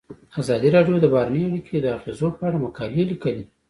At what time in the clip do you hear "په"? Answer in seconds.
2.37-2.41